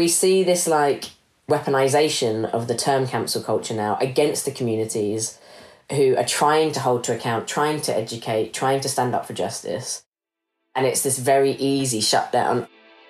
[0.00, 1.10] We see this like
[1.46, 5.38] weaponization of the term cancel culture now against the communities
[5.92, 9.34] who are trying to hold to account, trying to educate, trying to stand up for
[9.34, 10.02] justice.
[10.74, 12.66] And it's this very easy shutdown,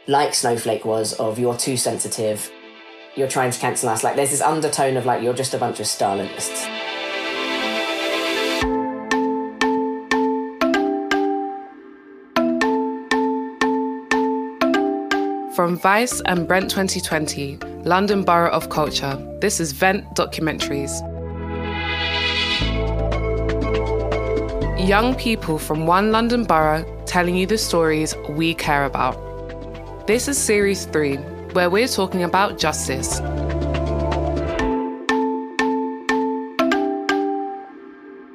[0.09, 2.51] like Snowflake was, of you're too sensitive,
[3.15, 4.03] you're trying to cancel us.
[4.03, 6.90] Like there's this undertone of like you're just a bunch of Stalinists.
[15.61, 20.91] From Vice and Brent 2020, London Borough of Culture, this is Vent Documentaries.
[24.89, 30.07] Young people from one London borough telling you the stories we care about.
[30.07, 31.17] This is Series 3,
[31.53, 33.21] where we're talking about justice.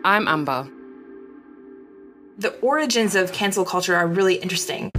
[0.05, 0.69] I'm Amber.
[2.37, 4.91] The origins of cancel culture are really interesting.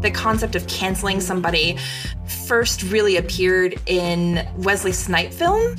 [0.00, 1.76] The concept of canceling somebody
[2.46, 5.74] first really appeared in Wesley Snipes film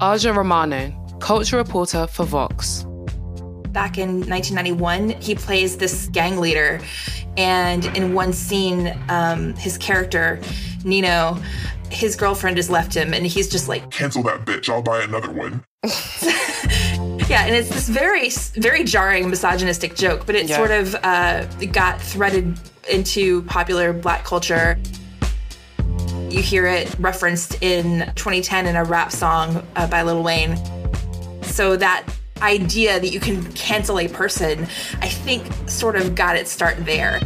[0.00, 2.84] Aja Romano, culture reporter for Vox.
[3.72, 5.10] back in 1991.
[5.20, 6.80] He plays this gang leader,
[7.36, 10.40] and in one scene, um, his character
[10.84, 11.36] Nino,
[11.90, 14.68] his girlfriend has left him, and he's just like, Cancel that bitch.
[14.68, 15.64] I'll buy another one.
[17.28, 20.56] yeah, and it's this very, very jarring misogynistic joke, but it Yeah.
[20.56, 24.78] sort of uh, got threaded into popular Black culture.
[26.28, 30.56] You hear it referenced in 2010 in a rap song uh, by Lil Wayne.
[31.42, 32.04] So that
[32.42, 34.62] idea that you can cancel a person,
[35.00, 37.20] I think, sort of got its start there.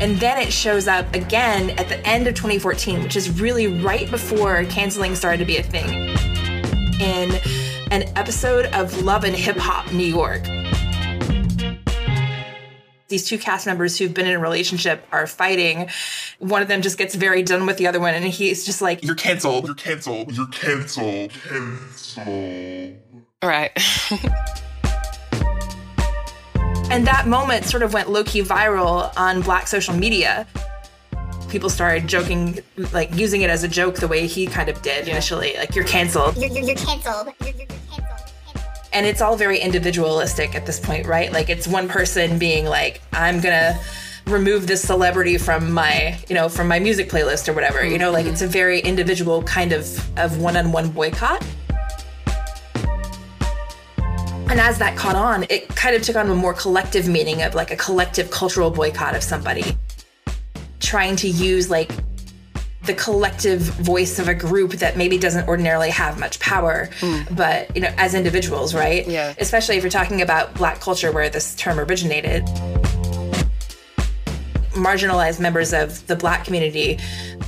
[0.00, 4.10] And then it shows up again at the end of 2014, which is really right
[4.10, 5.88] before canceling started to be a thing,
[7.00, 7.38] in
[7.90, 10.46] an episode of Love and Hip Hop New York.
[13.10, 15.90] These two cast members who've been in a relationship are fighting.
[16.38, 19.04] One of them just gets very done with the other one, and he's just like,
[19.04, 19.66] You're canceled.
[19.66, 20.32] You're canceled.
[20.34, 21.32] You're canceled.
[21.48, 22.96] Cancel.
[23.42, 23.72] Right.
[26.90, 30.44] And that moment sort of went low key viral on black social media.
[31.48, 32.58] People started joking,
[32.92, 35.84] like using it as a joke the way he kind of did initially, like, you're
[35.84, 36.36] canceled.
[36.36, 37.28] You're, you're, you're canceled.
[37.40, 37.89] You're, you're, you're canceled.
[38.92, 41.32] And it's all very individualistic at this point, right?
[41.32, 43.80] Like, it's one person being like, I'm gonna
[44.26, 47.84] remove this celebrity from my, you know, from my music playlist or whatever.
[47.84, 48.52] You know, like it's a mm-hmm.
[48.52, 51.44] very individual kind of of one-on-one boycott.
[54.48, 57.54] And as that caught on, it kind of took on a more collective meaning of
[57.54, 59.76] like a collective cultural boycott of somebody.
[60.80, 61.92] Trying to use like
[62.82, 67.22] the collective voice of a group that maybe doesn't ordinarily have much power, hmm.
[67.34, 69.06] but you know, as individuals, right?
[69.06, 69.34] Yeah.
[69.38, 72.48] Especially if you're talking about black culture where this term originated.
[74.72, 76.98] Marginalized members of the black community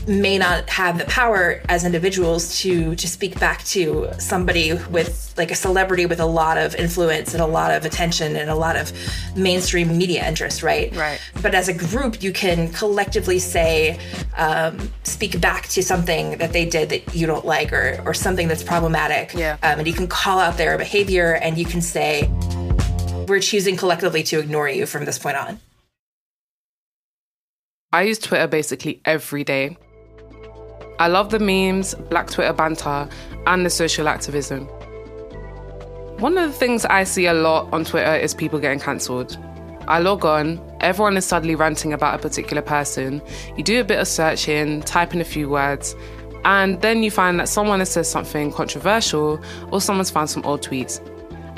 [0.09, 5.51] may not have the power as individuals to to speak back to somebody with like
[5.51, 8.77] a celebrity with a lot of influence and a lot of attention and a lot
[8.77, 8.93] of
[9.37, 10.95] mainstream media interest, right?
[10.97, 11.21] Right.
[11.41, 13.99] But as a group, you can collectively say,
[14.37, 18.49] um, speak back to something that they did that you don't like or or something
[18.49, 19.33] that's problematic.
[19.35, 19.57] Yeah.
[19.63, 22.29] Um, and you can call out their behavior and you can say,
[23.29, 25.61] we're choosing collectively to ignore you from this point on.
[27.95, 29.77] I use Twitter basically every day.
[30.99, 33.07] I love the memes, Black Twitter banter,
[33.47, 34.65] and the social activism.
[36.19, 39.37] One of the things I see a lot on Twitter is people getting cancelled.
[39.89, 43.21] I log on, everyone is suddenly ranting about a particular person.
[43.59, 45.95] You do a bit of searching, type in a few words,
[46.47, 49.39] and then you find that someone has said something controversial
[49.71, 51.07] or someone's found some old tweets.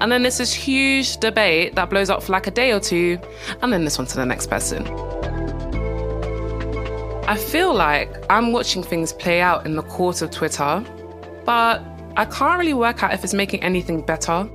[0.01, 3.21] And then there's this huge debate that blows up for like a day or two,
[3.63, 4.85] and then this one to the next person.
[7.27, 10.85] I feel like I'm watching things play out in the court of Twitter,
[11.47, 11.83] but
[12.19, 14.47] I can't really work out if it's making anything better.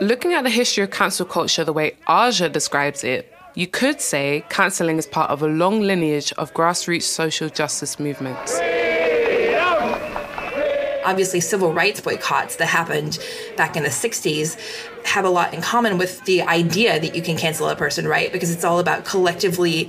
[0.00, 4.44] Looking at the history of cancel culture the way Aja describes it, You could say
[4.48, 8.58] cancelling is part of a long lineage of grassroots social justice movements.
[11.08, 13.18] Obviously, civil rights boycotts that happened
[13.56, 14.58] back in the 60s
[15.06, 18.30] have a lot in common with the idea that you can cancel a person, right?
[18.30, 19.88] Because it's all about collectively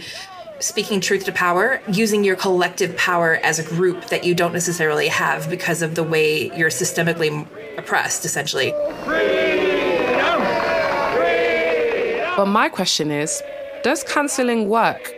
[0.62, 5.10] speaking truth to power, using your collective power as a group that you don't necessarily
[5.10, 7.46] have because of the way you're systemically
[7.78, 8.72] oppressed, essentially.
[12.38, 13.44] But my question is
[13.84, 15.14] does cancelling work?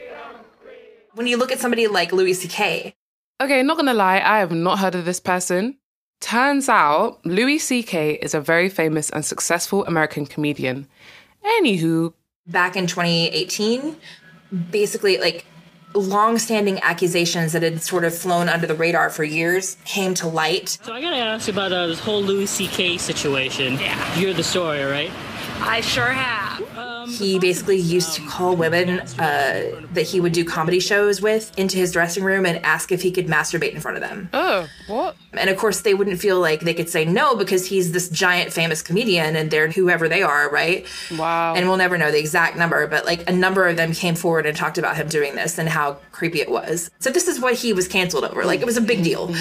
[1.13, 2.95] When you look at somebody like Louis C.K.,
[3.41, 5.80] Okay, not gonna lie, I have not heard of this person.
[6.21, 8.13] Turns out, Louis C.K.
[8.21, 10.87] is a very famous and successful American comedian.
[11.43, 12.13] Anywho,
[12.47, 13.97] back in 2018,
[14.69, 15.45] basically, like,
[15.93, 20.69] long-standing accusations that had sort of flown under the radar for years came to light.
[20.83, 22.97] So I gotta ask you about uh, this whole Louis C.K.
[22.97, 23.73] situation.
[23.73, 24.17] Yeah.
[24.17, 25.11] You're the story, right?
[25.59, 26.59] I sure have.
[27.07, 31.77] He basically used to call women uh, that he would do comedy shows with into
[31.77, 34.29] his dressing room and ask if he could masturbate in front of them.
[34.33, 35.15] oh, what?
[35.33, 38.51] And of course, they wouldn't feel like they could say no because he's this giant
[38.51, 40.85] famous comedian and they're whoever they are, right?
[41.17, 41.55] Wow.
[41.55, 44.45] And we'll never know the exact number, but like a number of them came forward
[44.45, 46.91] and talked about him doing this and how creepy it was.
[46.99, 48.43] So this is what he was canceled over.
[48.43, 49.33] Like it was a big deal.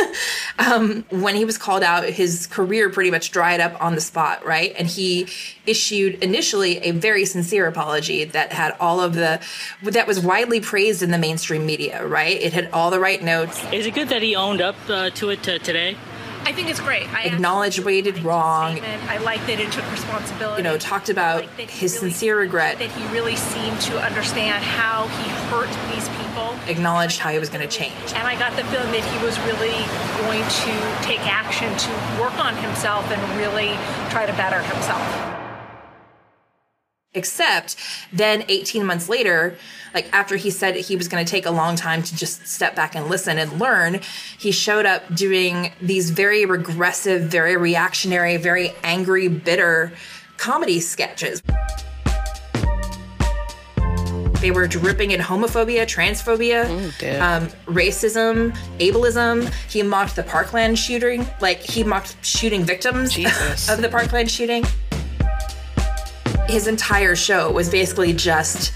[0.58, 4.44] um, when he was called out, his career pretty much dried up on the spot,
[4.44, 4.74] right?
[4.78, 5.28] And he
[5.66, 9.40] issued initially a very sincere apology that had all of the
[9.82, 12.40] that was widely praised in the mainstream media, right?
[12.40, 13.62] It had all the right notes.
[13.72, 15.96] Is it good that he owned up uh, to it uh, today?
[16.46, 17.12] I think it's great.
[17.12, 18.78] I Acknowledged what he did wrong.
[19.08, 20.62] I like that it took responsibility.
[20.62, 22.78] You know, talked about like his really- sincere regret.
[22.78, 26.54] That he really seemed to understand how he hurt these people.
[26.68, 28.12] Acknowledged how he was going to change.
[28.14, 29.74] And I got the feeling that he was really
[30.22, 31.90] going to take action to
[32.22, 33.74] work on himself and really
[34.10, 35.35] try to better himself.
[37.16, 37.76] Except
[38.12, 39.56] then 18 months later,
[39.94, 42.76] like after he said he was going to take a long time to just step
[42.76, 44.00] back and listen and learn,
[44.38, 49.92] he showed up doing these very regressive, very reactionary, very angry, bitter
[50.36, 51.42] comedy sketches.
[54.42, 57.22] They were dripping in homophobia, transphobia, dear.
[57.22, 59.50] um, racism, ableism.
[59.70, 63.16] He mocked the Parkland shooting, like he mocked shooting victims
[63.70, 64.62] of the Parkland shooting
[66.48, 68.72] his entire show was basically just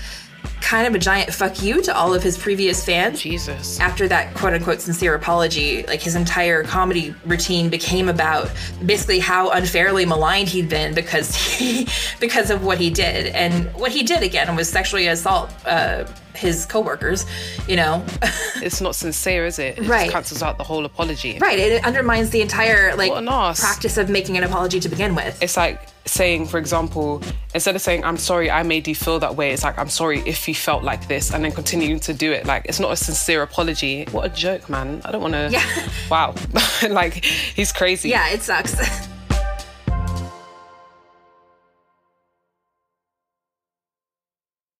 [0.62, 3.20] kind of a giant fuck you to all of his previous fans.
[3.20, 3.80] Jesus.
[3.80, 8.50] After that quote unquote sincere apology, like his entire comedy routine became about
[8.84, 11.88] basically how unfairly maligned he'd been because he
[12.20, 13.28] because of what he did.
[13.34, 17.26] And what he did again was sexually assault uh, his coworkers,
[17.66, 18.04] you know.
[18.62, 19.78] It's not sincere, is it?
[19.78, 20.02] It Right.
[20.02, 21.38] just cancels out the whole apology.
[21.40, 21.58] right.
[21.58, 23.58] It undermines the entire like What an arse.
[23.60, 25.42] practice of making an apology to begin with.
[25.42, 27.22] It's like saying, for example,
[27.54, 30.20] instead of saying, I'm sorry I made you feel that way, it's like, I'm sorry
[30.20, 32.46] if you felt like this, and then continuing to do it.
[32.46, 34.04] Like, it's not a sincere apology.
[34.10, 35.02] What a joke, man.
[35.04, 35.48] I don't want to.
[35.50, 35.64] Yeah.
[36.10, 36.34] Wow.
[36.90, 38.08] like, he's crazy.
[38.08, 38.74] yeah, it sucks.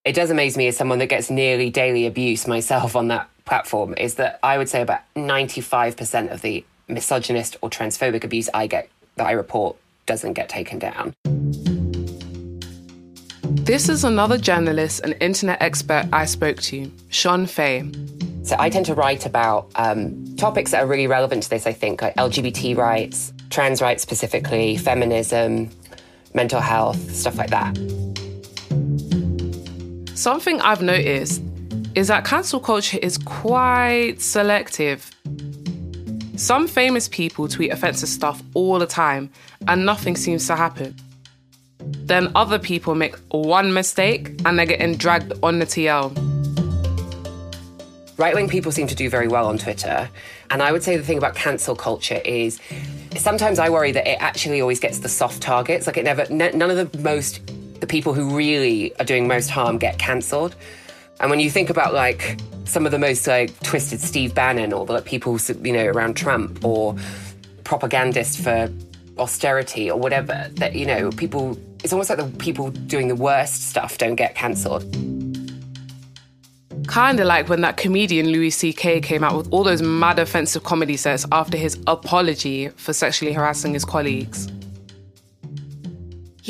[0.05, 3.95] it does amaze me as someone that gets nearly daily abuse myself on that platform
[3.97, 8.89] is that I would say about 95% of the misogynist or transphobic abuse I get
[9.17, 9.77] that I report
[10.07, 11.15] doesn't get taken down.
[13.71, 17.91] This is another journalist and internet expert I spoke to, Shon Faye.
[18.43, 21.73] So I tend to write about um, topics that are really relevant to this, I
[21.73, 25.71] think, like LGBT rights, trans rights specifically, feminism,
[26.35, 27.77] mental health, stuff like that.
[30.15, 31.43] Something I've noticed
[31.95, 35.11] is that cancel culture is quite selective.
[36.41, 39.29] Some famous people tweet offensive stuff all the time
[39.69, 40.97] and nothing seems to happen.
[41.79, 46.17] Then other people make one mistake and they're getting dragged on the TL.
[48.17, 50.09] Right wing people seem to do very well on Twitter.
[50.49, 52.59] And I would say the thing about cancel culture is
[53.17, 55.87] sometimes I worry that it actually always gets the soft targets.
[55.87, 57.43] Like it never, n- none of the most,
[57.81, 60.57] the people who really are doing most harm get cancelled.
[61.21, 64.87] And when you think about like some of the most like twisted Steve Bannon or
[64.87, 66.97] the like, people, you know, around Trump or
[67.65, 68.73] propagandists for
[69.19, 73.69] austerity or whatever, that, you know, people, it's almost like the people doing the worst
[73.69, 74.83] stuff don't get cancelled.
[76.89, 79.01] Kinda like when that comedian Louis C.K.
[79.01, 83.75] came out with all those mad offensive comedy sets after his apology for sexually harassing
[83.75, 84.51] his colleagues.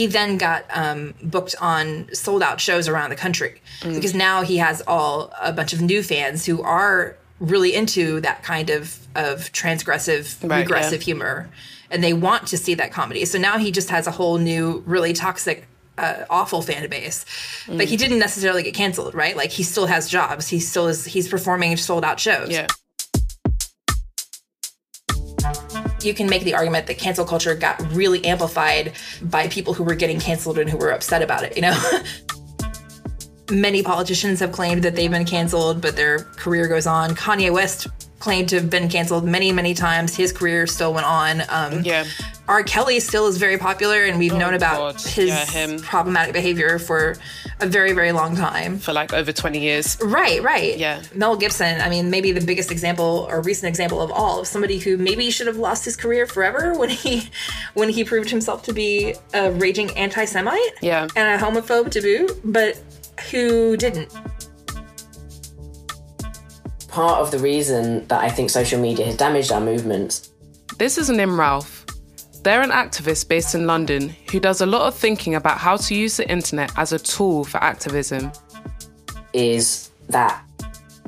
[0.00, 4.56] He then got um, booked on sold out shows around the country because now he
[4.56, 9.52] has all a bunch of new fans who are really into that kind of of
[9.52, 11.04] transgressive Right, regressive yeah.
[11.04, 11.50] humor
[11.90, 14.82] and they want to see that comedy so now he just has a whole new
[14.86, 15.66] really toxic
[15.98, 17.26] uh, awful fan base,
[17.66, 19.36] but he didn't necessarily get canceled, right?
[19.36, 20.48] Like he still has jobs.
[20.48, 21.04] He still is.
[21.04, 22.48] He's performing sold out shows.
[22.48, 22.68] Yeah.
[26.04, 28.92] You can make the argument that cancel culture got really amplified
[29.22, 31.56] by people who were getting canceled and who were upset about it.
[31.56, 31.78] You know.
[33.50, 37.16] Many politicians have claimed that they've been canceled, but their career goes on.
[37.16, 37.88] Kanye West
[38.20, 40.14] claimed to have been canceled many, many times.
[40.14, 41.42] His career still went on.
[41.48, 42.04] Um, Yeah.
[42.50, 42.64] R.
[42.64, 45.00] Kelly still is very popular, and we've Oh, known about God.
[45.02, 45.78] his Yeah, him.
[45.78, 47.14] problematic behavior for
[47.60, 48.80] a very, very long time.
[48.80, 49.96] For like over 20 years.
[50.02, 50.76] Right, right.
[50.76, 51.00] Yeah.
[51.14, 54.78] Mel Gibson, I mean, maybe the biggest example or recent example of all of somebody
[54.80, 57.30] who maybe should have lost his career forever when he
[57.74, 61.06] when he proved himself to be a raging anti-Semite Yeah.
[61.14, 62.76] and a homophobe to boot, but
[63.30, 64.10] who didn't.
[66.88, 70.30] Part of the reason that I think social media has damaged our movements
[70.78, 71.79] This is Nim Ralph.
[72.42, 75.94] They're an activist based in London who does a lot of thinking about how to
[75.94, 78.32] use the internet as a tool for activism.
[79.32, 80.42] is that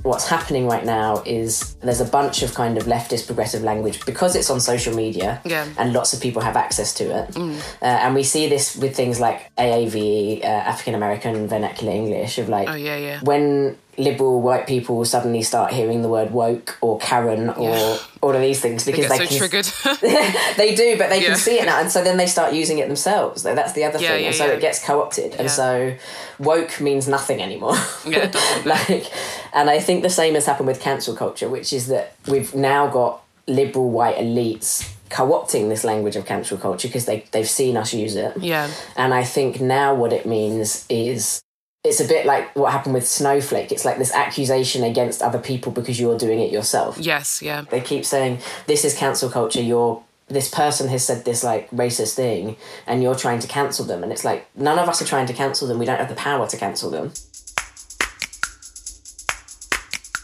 [0.04, 4.34] what's happening right now is there's a bunch of kind of leftist progressive language because
[4.36, 5.66] it's on social media Yeah.
[5.78, 7.36] and lots of people have access to it.
[7.36, 12.48] Uh, and we see this with things like AAVE, uh, African American Vernacular English, of
[12.48, 13.20] like Oh, yeah, yeah.
[13.22, 17.96] when liberal white people suddenly start hearing the word woke or Karen or Yeah.
[18.22, 19.66] all of these things They because get they, so can triggered.
[20.56, 21.28] they do, but they Yeah.
[21.28, 23.42] can see it now, and so then they start using it themselves.
[23.42, 25.94] That's the other Yeah, thing, and so it gets co-opted, and so
[26.38, 27.76] woke means nothing anymore.
[28.06, 28.30] Yeah,
[28.64, 29.06] like,
[29.52, 32.86] and I think the same has happened with cancel culture, which is that we've now
[32.88, 37.92] got liberal white elites co-opting this language of cancel culture because they they've seen us
[37.92, 38.32] use it.
[38.38, 38.70] yeah.
[38.96, 41.42] And I think now what it means is
[41.84, 43.72] it's a bit like what happened with Snowflake.
[43.72, 46.96] It's like this accusation against other people because you're doing it yourself.
[46.98, 47.62] Yes, yeah.
[47.62, 49.60] They keep saying this is cancel culture.
[49.60, 54.04] You're this person has said this like racist thing, and you're trying to cancel them.
[54.04, 55.78] And it's like none of us are trying to cancel them.
[55.78, 57.12] We don't have the power to cancel them.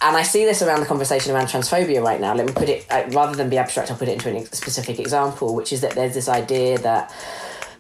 [0.00, 2.32] And I see this around the conversation around transphobia right now.
[2.32, 3.90] Let me put it uh, rather than be abstract.
[3.90, 7.12] I'll put it into a specific example, which is that there's this idea that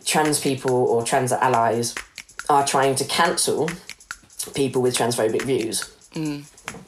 [0.04, 1.94] trans people or trans allies
[2.48, 3.68] are trying to cancel
[4.54, 5.94] people with transphobic views.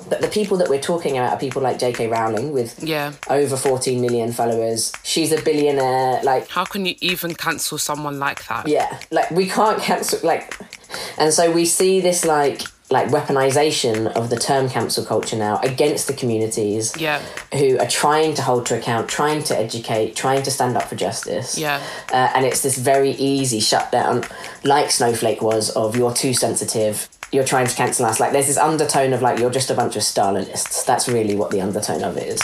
[0.08, 2.08] But the people that we're talking about are people like J.K.
[2.08, 3.12] Rowling with Yeah.
[3.28, 4.92] over 14 million followers.
[5.04, 6.22] She's a billionaire.
[6.24, 8.66] Like, How can you even cancel someone like that?
[8.66, 10.18] yeah, like we can't cancel.
[10.26, 10.56] Like,
[11.16, 16.08] and so we see this like like weaponization of the term cancel culture now against
[16.08, 17.20] the communities Yeah.
[17.56, 20.96] who are trying to hold to account, trying to educate, trying to stand up for
[20.96, 21.56] justice.
[21.56, 21.80] Yeah.
[22.12, 24.24] Uh, and it's this very easy shutdown,
[24.64, 28.18] like Snowflake was, of you're too sensitive, you're trying to cancel us.
[28.18, 30.84] Like there's this undertone of like you're just a bunch of Stalinists.
[30.84, 32.40] That's really what the undertone of it is.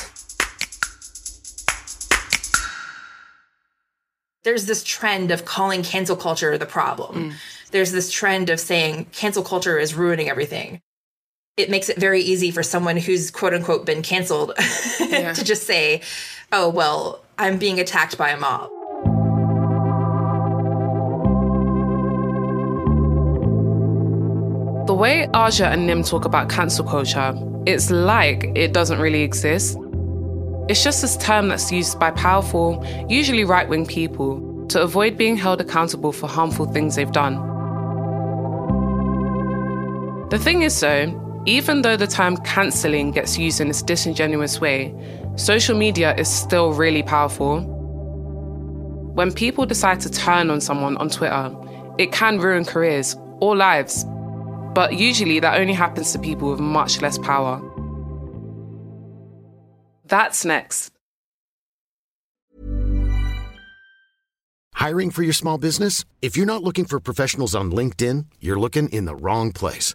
[4.45, 7.33] there's this trend of calling cancel culture the problem.
[7.77, 10.81] There's this trend of saying cancel culture is ruining everything.
[11.59, 14.53] It makes it very easy for someone who's quote unquote been canceled
[14.99, 15.35] Yeah.
[15.35, 16.01] to just say,
[16.53, 18.71] oh, well, I'm being attacked by a mob.
[24.87, 27.35] The way Aja and Nim talk about cancel culture,
[27.67, 29.77] it's like it doesn't really exist.
[30.71, 35.37] It's just this term that's used by powerful, usually right wing people to avoid being
[35.37, 37.56] held accountable for harmful things they've done.
[40.29, 44.93] The thing is, though, even though the term cancelling gets used in this disingenuous way,
[45.37, 47.61] social media is still really powerful.
[49.15, 51.55] When people decide to turn on someone on Twitter,
[51.97, 54.05] it can ruin careers or lives.
[54.75, 57.63] But usually that only happens to people with much less power.
[60.07, 60.91] That's next.
[64.75, 66.05] Hiring for your small business?
[66.21, 69.95] If you're not looking for professionals on LinkedIn, you're looking in the wrong place.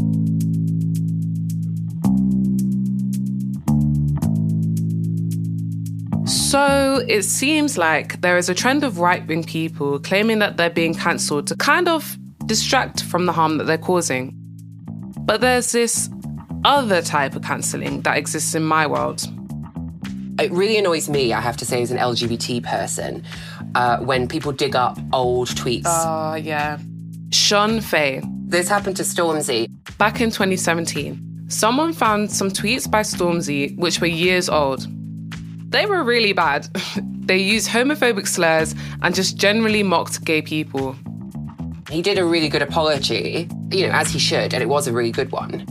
[6.51, 10.69] So it seems like there is a trend of right wing people claiming that they're
[10.69, 14.33] being cancelled to kind of distract from the harm that they're causing.
[15.21, 16.09] But there's this
[16.65, 19.23] other type of cancelling that exists in my world.
[20.41, 23.23] It really annoys me, I have to say, as an LGBT person,
[23.75, 25.83] uh, when people dig up old tweets.
[25.85, 26.79] Oh, yeah.
[27.31, 28.21] Shon Faye.
[28.47, 29.69] This happened to Stormzy.
[29.97, 34.85] Back in 2017, someone found some tweets by Stormzy which were years old.
[35.71, 36.65] They were really bad.
[37.25, 40.95] they used homophobic slurs and just generally mocked gay people.
[41.89, 44.93] He did a really good apology, you know, as he should, and it was a
[44.93, 45.65] really good one.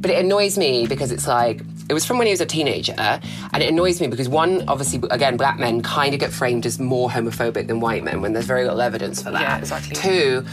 [0.00, 2.94] But it annoys me because it's like, it was from when he was a teenager,
[2.98, 6.78] and it annoys me because one, obviously, again, black men kind of get framed as
[6.78, 9.40] more homophobic than white men when there's very little evidence for that.
[9.40, 9.96] Yeah, exactly.
[9.96, 10.44] Two,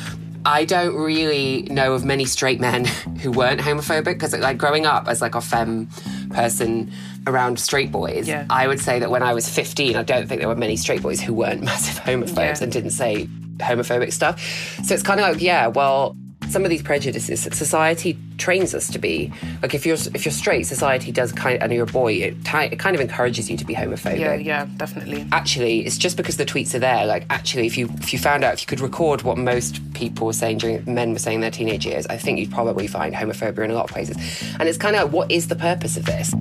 [0.46, 2.86] I don't really know of many straight men
[3.22, 5.90] who weren't homophobic because, like, growing up as like a femme
[6.30, 6.92] person
[7.28, 8.46] around straight boys, Yeah.
[8.50, 11.02] I would say that when I was 15, I don't think there were many straight
[11.02, 12.64] boys who weren't massive homophobes Yeah.
[12.64, 14.42] and didn't say homophobic stuff.
[14.84, 16.16] So it's kind of like, yeah, well,
[16.50, 20.32] some of these prejudices that society trains us to be like if you're if you're
[20.34, 23.64] straight society does kind and you're a boy it, it kind of encourages you to
[23.64, 25.26] be homophobic Yeah, yeah, definitely.
[25.32, 28.44] actually it's just because the tweets are there like actually if you if you found
[28.44, 31.42] out if you could record what most people were saying during men were saying in
[31.42, 34.18] their teenage years i think you'd probably find homophobia in a lot of places
[34.60, 36.34] and it's kind of like what is the purpose of this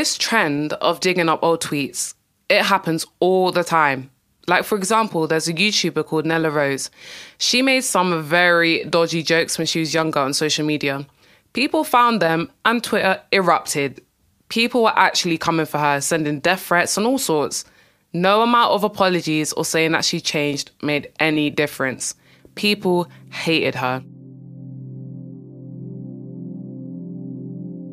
[0.00, 2.14] This trend of digging up old tweets,
[2.48, 4.10] it happens all the time.
[4.48, 6.90] Like, for example, there's a YouTuber called Nella Rose.
[7.36, 11.06] She made some very dodgy jokes when she was younger on social media.
[11.52, 14.00] People found them and Twitter erupted.
[14.48, 17.66] People were actually coming for her, sending death threats and all sorts.
[18.14, 22.14] No amount of apologies or saying that she changed made any difference.
[22.54, 24.02] People hated her.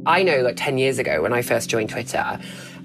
[0.08, 2.40] I know like 10 years ago when I first joined Twitter,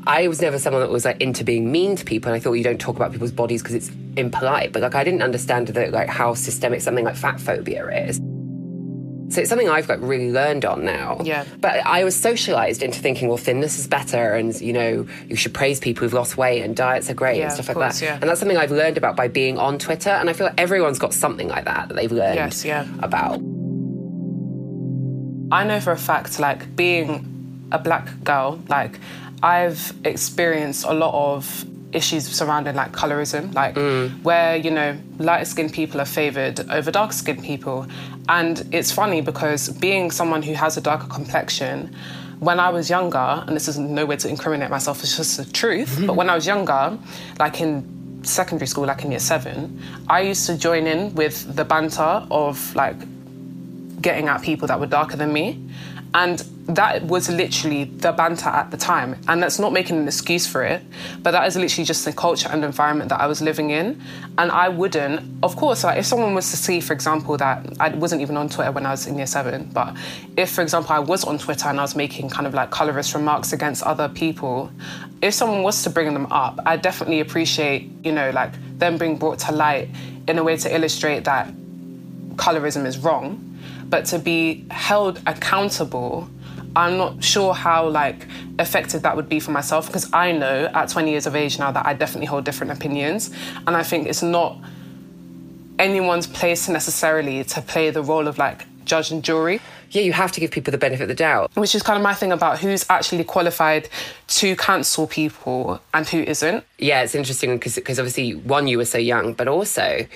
[0.06, 2.30] I was never someone that was like into being mean to people.
[2.32, 4.72] And I thought you don't talk about people's bodies because it's impolite.
[4.72, 8.20] But like I didn't understand that like how systemic something like fat phobia is.
[9.32, 11.18] So it's something I've like really learned on now.
[11.24, 11.46] Yeah.
[11.60, 15.54] But I was socialized into thinking, well, thinness is better, and you know, you should
[15.54, 18.04] praise people who've lost weight, and diets are great Yeah, and stuff like course, that.
[18.04, 18.18] yeah.
[18.20, 20.10] And that's something I've learned about by being on Twitter.
[20.10, 22.86] And I feel like everyone's got something like that that they've learned Yes, yeah.
[22.98, 23.40] about.
[25.52, 28.98] I know for a fact, like being a black girl, like
[29.42, 34.22] I've experienced a lot of issues surrounding like colorism, like mm.
[34.22, 37.86] where you know lighter skinned people are favored over dark skinned people,
[38.30, 41.94] and it's funny because being someone who has a darker complexion.
[42.38, 45.44] When I was younger, and this is no way to incriminate myself, it's just the
[45.44, 45.90] truth.
[45.90, 46.06] Mm-hmm.
[46.08, 46.98] But when I was younger,
[47.38, 51.64] like in secondary school, like in year seven, I used to join in with the
[51.64, 52.96] banter of like
[54.02, 55.64] getting at people that were darker than me.
[56.14, 59.18] And that was literally the banter at the time.
[59.28, 60.82] And that's not making an excuse for it,
[61.22, 64.02] but that is literally just the culture and environment that I was living in.
[64.36, 67.88] And I wouldn't, of course, like if someone was to see, for example, that I
[67.90, 69.96] wasn't even on Twitter when I was in year seven, but
[70.36, 73.14] if, for example, I was on Twitter and I was making kind of like colorist
[73.14, 74.70] remarks against other people,
[75.22, 79.16] if someone was to bring them up, I definitely appreciate, you know, like them being
[79.16, 79.88] brought to light
[80.28, 81.52] in a way to illustrate that
[82.36, 83.51] colorism is wrong,
[83.92, 86.26] but to be held accountable,
[86.74, 88.26] I'm not sure how like
[88.58, 91.70] effective that would be for myself because I know at 20 years of age now
[91.72, 93.30] that I definitely hold different opinions,
[93.66, 94.56] and I think it's not
[95.78, 99.60] anyone's place necessarily to play the role of like judge and jury.
[99.90, 101.50] Yeah, you have to give people the benefit of the doubt.
[101.54, 103.90] Which is kind of my thing about who's actually qualified
[104.38, 106.64] to cancel people and who isn't.
[106.78, 110.06] Yeah, it's interesting because obviously, one, you were so young, but also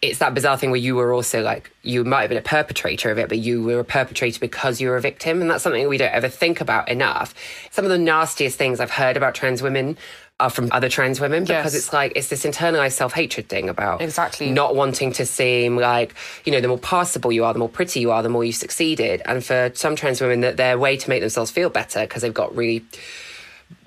[0.00, 3.10] it's that bizarre thing where you were also like, you might have been a perpetrator
[3.10, 5.40] of it, but you were a perpetrator because you were a victim.
[5.40, 7.34] And that's something we don't ever think about enough.
[7.72, 9.96] Some of the nastiest things I've heard about trans women
[10.40, 11.82] are from other trans women because Yes.
[11.86, 14.52] it's like, it's this internalized self hatred thing about Exactly.
[14.52, 17.98] not wanting to seem like, you know, the more passable you are, the more pretty
[17.98, 19.20] you are, the more you've succeeded.
[19.24, 22.32] And for some trans women, that their way to make themselves feel better because they've
[22.32, 22.84] got really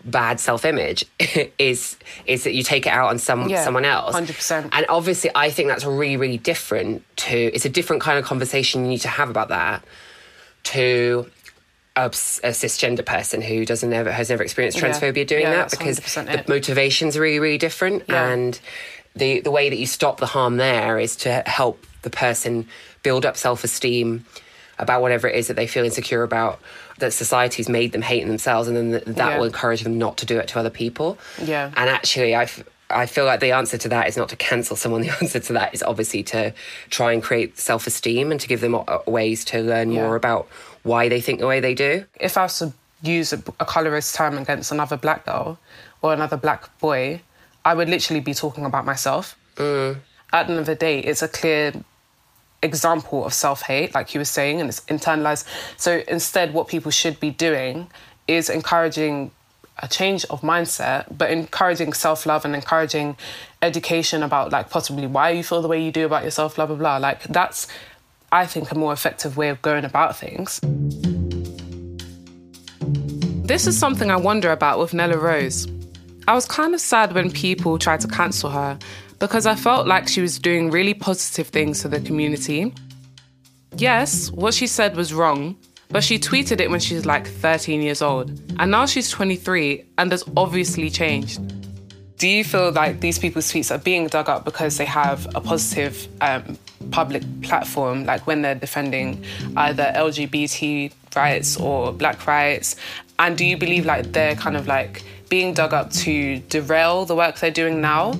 [0.03, 1.05] bad self-image
[1.59, 4.69] is is that you take it out on some Yeah, someone else 100%.
[4.71, 8.83] and obviously i think that's really really different to it's a different kind of conversation
[8.83, 9.83] you need to have about that
[10.63, 11.29] to
[11.95, 14.89] a cisgender person who doesn't ever has never experienced Yeah.
[14.89, 16.47] transphobia doing Yeah, that because the it.
[16.49, 18.59] motivations are really really different and
[19.15, 22.67] the the way that you stop the harm there is to help the person
[23.03, 24.25] build up self-esteem
[24.81, 26.59] about whatever it is that they feel insecure about
[26.99, 29.37] that society's made them hate themselves and then th- that Yeah.
[29.37, 31.71] will encourage them not to do it to other people Yeah.
[31.77, 32.47] and actually I
[32.93, 35.01] I feel like the answer to that is not to cancel someone.
[35.07, 36.53] The answer to that is obviously to
[36.89, 38.75] try and create self esteem and to give them
[39.07, 40.01] ways to learn Yeah.
[40.01, 40.49] more about
[40.83, 42.03] why they think the way they do.
[42.19, 45.57] if I was to use a, a colorist term against another black girl
[46.01, 47.21] or another black boy,
[47.63, 49.37] I would literally be talking about myself.
[49.55, 49.97] Mm.
[50.33, 51.71] At the end of the day, it's a clear
[52.63, 55.45] example of self hate, like you were saying, and it's internalized.
[55.77, 57.89] So instead, what people should be doing
[58.27, 59.31] is encouraging
[59.79, 63.17] a change of mindset, but encouraging self love and encouraging
[63.61, 66.75] education about like possibly why you feel the way you do about yourself, blah blah
[66.75, 66.97] blah.
[66.97, 67.67] Like that's,
[68.31, 70.59] I think, a more effective way of going about things.
[73.47, 75.67] This is something I wonder about with Nella Rose.
[76.27, 78.77] I was kind of sad when people tried to cancel her
[79.21, 82.73] because I felt like she was doing really positive things for the community.
[83.77, 85.55] Yes, what she said was wrong,
[85.89, 88.31] but she tweeted it when she was like 13 years old.
[88.57, 91.39] And now she's 23 and has obviously changed.
[92.17, 95.39] Do you feel like these people's tweets are being dug up because they have a
[95.39, 96.57] positive um,
[96.89, 99.23] public platform, like when they're defending
[99.55, 102.75] either LGBT rights or black rights?
[103.19, 107.15] And do you believe like they're kind of like being dug up to derail the
[107.15, 108.13] work they're doing now?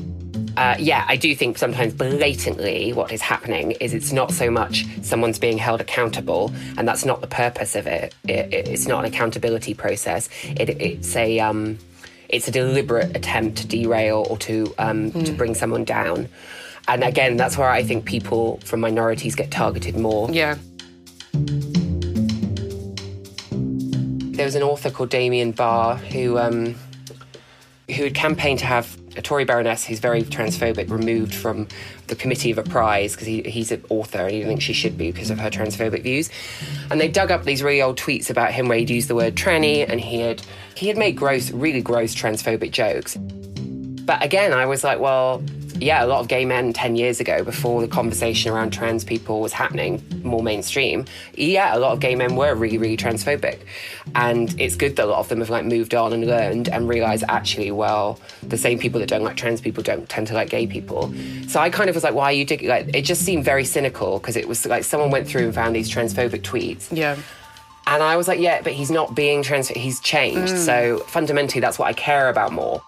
[0.58, 4.86] Uh, yeah, I do think sometimes blatantly what is happening is it's not so much
[5.02, 8.14] someone's being held accountable, and that's not the purpose of it.
[8.28, 10.30] it, it it's not an accountability process.
[10.44, 11.78] It, it's a um,
[12.30, 15.26] it's a deliberate attempt to derail or to um, mm.
[15.26, 16.28] to bring someone down.
[16.88, 20.30] And again, that's where I think people from minorities get targeted more.
[20.32, 20.58] Yeah.
[24.36, 26.76] There was an author called Damien Barr who um,
[27.88, 31.67] who had campaigned to have a Tory baroness who's very transphobic removed from
[32.08, 34.97] the committee of a prize because he, he's an author and he didn't she should
[34.97, 36.30] be because of her transphobic views.
[36.89, 39.36] And they dug up these really old tweets about him where he'd used the word
[39.36, 40.41] tranny and he had
[40.76, 43.17] he had made gross, really gross transphobic jokes.
[43.17, 45.43] But again, I was like, well,
[45.82, 49.41] yeah, a lot of gay men 10 years ago, before the conversation around trans people
[49.41, 53.60] was happening more mainstream, yeah, a lot of gay men were really, really transphobic.
[54.13, 56.88] And it's good that a lot of them have like moved on and learned and
[56.88, 60.50] realized actually, well, the same people that don't like trans people don't tend to like
[60.50, 61.13] gay people.
[61.48, 62.70] So I kind of was like, why are you digging?
[62.70, 65.76] Like, it just seemed very cynical because it was like someone went through and found
[65.76, 66.96] these transphobic tweets.
[66.96, 67.17] Yeah.
[67.88, 70.54] And I was like, yeah, but he's not being trans, he's changed.
[70.54, 70.65] Mm.
[70.65, 72.84] So fundamentally, that's what I care about more.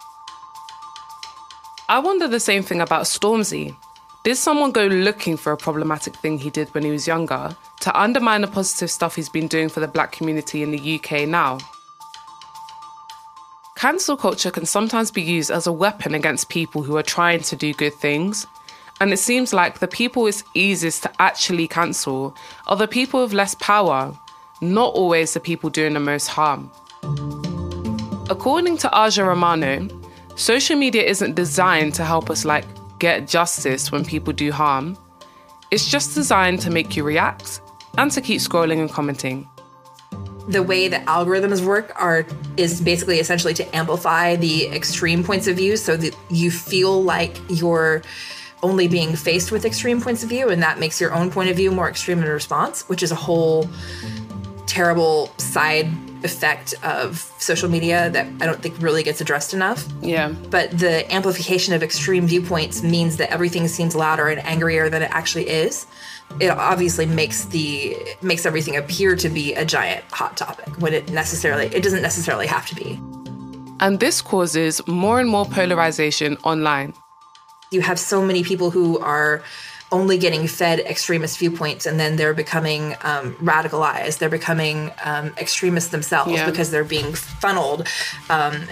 [1.90, 3.76] I wonder the same thing about Stormzy.
[4.24, 8.00] Did someone go looking for a problematic thing he did when he was younger to
[8.00, 11.58] undermine the positive stuff he's been doing for the black community in the UK now?
[13.76, 17.56] Cancel culture can sometimes be used as a weapon against people who are trying to
[17.58, 18.48] do good things.
[19.02, 22.34] And it seems like the people it's easiest to actually cancel
[22.68, 24.18] are the people with less power,
[24.62, 26.72] not always the people doing the most harm.
[28.30, 29.90] According to Aja Romano,
[30.36, 32.66] Social media isn't designed to help us like
[32.98, 34.98] get justice when people do harm.
[35.70, 37.62] It's just designed to make you react
[37.98, 39.48] and to keep scrolling and commenting.
[40.48, 42.26] The way that algorithms work are
[42.58, 47.38] is basically essentially to amplify the extreme points of view so that you feel like
[47.50, 48.02] you're
[48.64, 51.56] only being faced with extreme points of view and that makes your own point of
[51.56, 53.70] view more extreme in response, which is a whole
[54.66, 55.88] terrible side
[56.24, 59.86] effect of social media that I don't think really gets addressed enough.
[60.02, 60.30] Yeah.
[60.50, 65.12] But the amplification of extreme viewpoints means that everything seems louder and angrier than it
[65.12, 65.86] actually is.
[66.40, 71.12] It obviously makes the makes everything appear to be a giant hot topic when it
[71.12, 73.00] necessarily it doesn't necessarily have to be.
[73.80, 76.94] And this causes more and more polarization online.
[77.72, 79.44] You have so many people who are
[79.94, 84.18] only getting fed extremist viewpoints and then they're becoming um, radicalized.
[84.18, 86.50] They're becoming um, extremists themselves yeah.
[86.50, 87.88] because they're being funneled
[88.30, 88.68] um,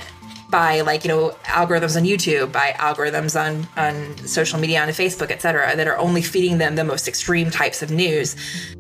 [0.50, 5.32] by like you know algorithms on YouTube, by algorithms on on social media, on Facebook,
[5.32, 8.36] etc., that are only feeding them the most extreme types of news,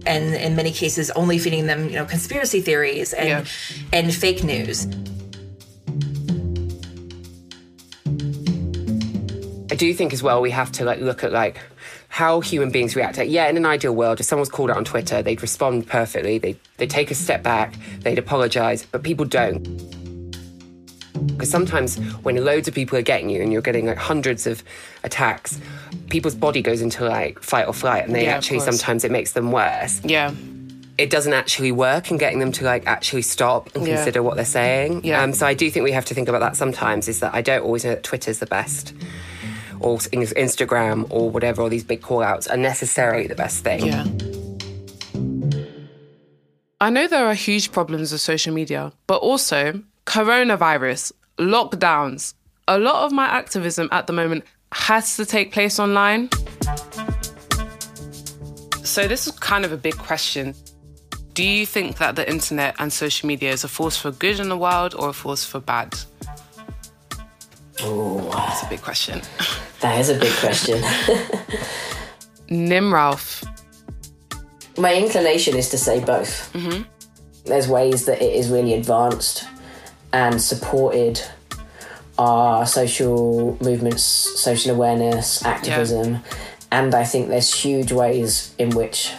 [0.05, 3.45] and in many cases only feeding them you know conspiracy theories and yeah.
[3.93, 4.87] and fake news.
[9.71, 11.61] I do think as well we have to like look at like
[12.11, 13.17] how human beings react.
[13.17, 16.37] Yeah, in an ideal world, if someone's called out on Twitter, they'd respond perfectly.
[16.37, 19.63] They they take a step back, they'd apologise, but people don't.
[21.27, 24.61] Because sometimes when loads of people are getting you and you're getting like hundreds of
[25.05, 25.57] attacks,
[26.09, 29.31] people's body goes into like fight or flight, and they yeah, actually sometimes it makes
[29.31, 30.03] them worse.
[30.03, 30.33] Yeah.
[30.97, 33.95] It doesn't actually work in getting them to like actually stop and yeah.
[33.95, 35.05] consider what they're saying.
[35.05, 35.23] Yeah.
[35.23, 37.07] Um, so I do think we have to think about that sometimes.
[37.07, 38.93] Is that I don't always know that Twitter's the best
[39.83, 43.85] or Instagram or whatever, or these big call outs are necessarily the best thing.
[43.85, 44.05] Yeah.
[46.79, 52.33] I know there are huge problems with social media, but also coronavirus, lockdowns.
[52.67, 56.29] A lot of my activism at the moment has to take place online.
[58.83, 60.55] So, this is kind of a big question.
[61.33, 64.49] Do you think that the internet and social media is a force for good in
[64.49, 65.97] the world or a force for bad?
[67.81, 69.21] Oh, that's a big question.
[69.81, 70.81] That is a big question.
[72.49, 73.43] Nim Ralph.
[74.77, 76.51] My inclination is to say both.
[76.53, 76.83] Mm-hmm.
[77.45, 79.45] There's ways that it is really advanced
[80.13, 81.21] and supported
[82.17, 86.19] our social movements, social awareness, activism.
[86.71, 89.11] And I think there's huge ways in which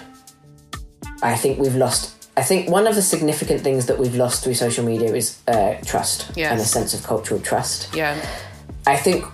[1.22, 2.28] I think we've lost.
[2.36, 5.74] I think one of the significant things that we've lost through social media is uh,
[5.84, 6.52] trust Yes.
[6.52, 7.94] and a sense of cultural trust.
[7.94, 8.14] Yeah.
[8.86, 9.24] I think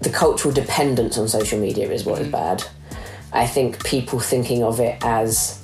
[0.00, 2.32] the cultural dependence on social media is what is Mm.
[2.32, 2.64] bad.
[3.32, 5.58] I think people thinking of it as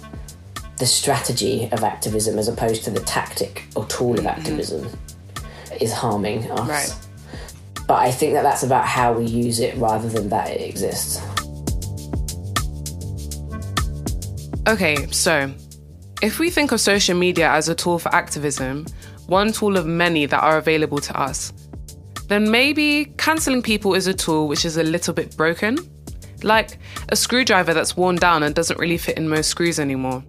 [0.78, 4.86] the strategy of activism as opposed to the tactic or tool of activism
[5.80, 6.68] is harming us.
[6.68, 6.94] Right.
[7.86, 11.20] But I think that that's about how we use it rather than that it exists.
[14.68, 15.50] Okay, so
[16.22, 18.84] if we think of social media as a tool for activism,
[19.28, 21.52] one tool of many that are available to us,
[22.28, 25.78] then maybe cancelling people is a tool which is a little bit broken.
[26.42, 30.24] Like a screwdriver that's worn down and doesn't really fit in most screws anymore.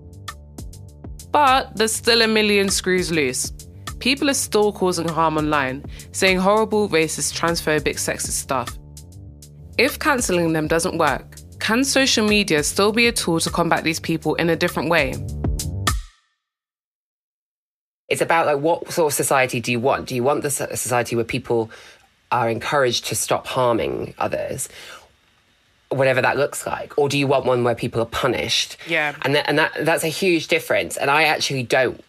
[1.32, 3.52] But there's still a million screws loose.
[4.00, 8.78] People are still causing harm online, saying horrible, racist, transphobic, sexist stuff.
[9.78, 14.00] If cancelling them doesn't work, can social media still be a tool to combat these
[14.00, 15.16] people in a different way?
[18.10, 20.08] It's about like what sort of society do you want?
[20.08, 21.70] Do you want the society where people
[22.32, 24.70] are encouraged to stop harming others,
[25.90, 28.78] whatever that looks like, or do you want one where people are punished?
[28.88, 29.16] Yeah.
[29.24, 30.98] and that, and that that's a huge difference.
[30.98, 32.04] And I actually don't.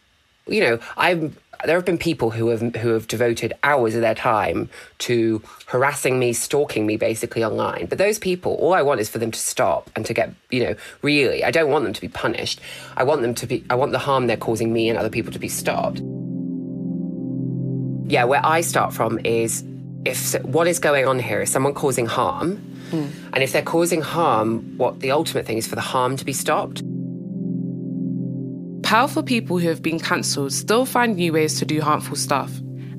[0.47, 1.37] You know, I'm.
[1.65, 6.19] There have been people who have who have devoted hours of their time to harassing
[6.19, 7.87] me, stalking me, basically online.
[7.87, 10.63] But those people, all I want is for them to stop and to get, you
[10.63, 11.43] know, really.
[11.43, 12.61] I don't want them to be punished.
[12.97, 13.65] I want them to be.
[13.71, 16.01] I want the harm they're causing me and other people to be stopped.
[18.09, 19.65] Yeah, where I start from is
[20.05, 22.57] if what is going on here is someone causing harm,
[22.91, 23.09] hmm.
[23.33, 26.33] and if they're causing harm, what the ultimate thing is for the harm to be
[26.33, 26.83] stopped.
[28.89, 32.51] Powerful people who have been cancelled still find new ways to do harmful stuff.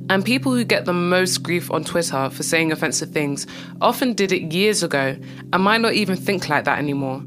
[0.08, 3.48] And people who get the most grief on Twitter for saying offensive things
[3.82, 5.18] often did it years ago
[5.52, 7.24] and might not even think like that anymore.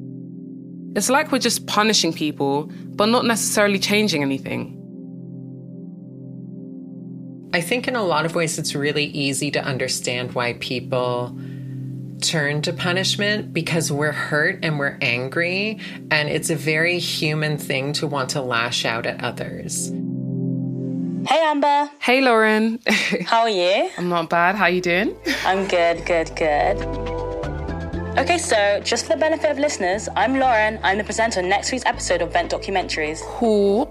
[0.94, 4.79] It's like we're just punishing people, but not necessarily changing anything.
[7.53, 11.37] I think in a lot of ways it's really easy to understand why people
[12.22, 15.78] turn to punishment because we're hurt and we're angry,
[16.11, 19.88] and it's a very human thing to want to lash out at others.
[21.28, 21.90] Hey Amber.
[22.00, 22.80] Hey Lauren.
[23.26, 23.90] How are you?
[23.96, 24.56] I'm not bad.
[24.56, 25.16] How are you doing?
[25.44, 26.78] I'm good, good, good.
[28.18, 30.78] Okay, so just for the benefit of listeners, I'm Lauren.
[30.82, 33.20] I'm the presenter on next week's episode of Vent Documentaries.
[33.38, 33.88] Who?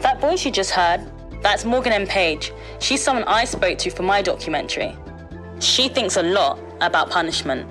[0.00, 1.00] That voice you just heard,
[1.42, 2.06] that's Morgan M.
[2.06, 2.52] Page.
[2.78, 4.96] She's someone I spoke to for my documentary.
[5.60, 7.68] She thinks a lot about punishment.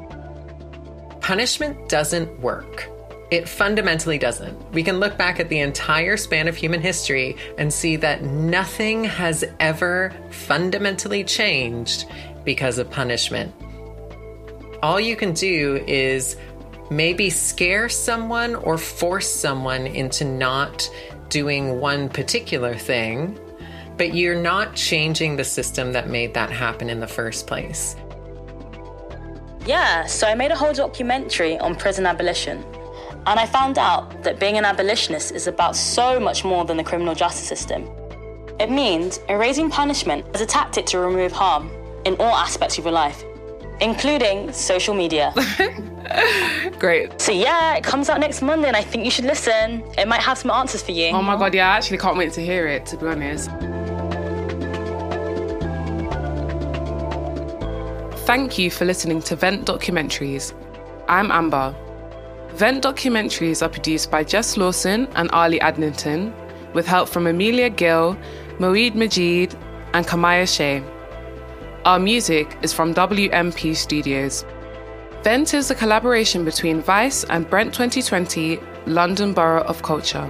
[1.22, 2.88] Punishment doesn't work.
[3.32, 4.72] It fundamentally doesn't.
[4.72, 9.04] We can look back at the entire span of human history and see that nothing
[9.04, 12.06] has ever fundamentally changed
[12.44, 13.54] because of punishment.
[14.82, 16.38] All you can do is
[16.92, 20.90] maybe scare someone or force someone into not
[21.30, 23.40] doing one particular thing,
[24.00, 27.98] but you're not changing the system that made that happen in the first place.
[29.66, 32.64] Yeah, so I made a whole documentary on prison abolition.
[33.28, 36.84] And I found out that being an abolitionist is about so much more than the
[36.84, 37.90] criminal justice system.
[38.58, 41.70] It means erasing punishment as a tactic to remove harm
[42.06, 43.26] in all aspects of your life,
[43.82, 45.34] including social media.
[46.80, 47.20] Great.
[47.20, 49.84] So, yeah, it comes out next Monday, and I think you should listen.
[49.98, 51.08] It might have some answers for you.
[51.08, 53.50] Oh my god, yeah, I actually can't wait to hear it, to be honest.
[58.30, 60.54] Thank you for listening to Vent Documentaries.
[61.08, 61.76] I'm Amber.
[62.50, 66.32] Vent Documentaries are produced by Jess Lawson and Ali Adnington,
[66.76, 68.16] with help from Amelia Gill,
[68.60, 69.56] Moeed Majid,
[69.96, 70.84] and Kamaya Shea.
[71.86, 74.46] Our music is from WMP Studios.
[75.24, 80.30] Vent is a collaboration between Vice and Brent 2020, London Borough of Culture.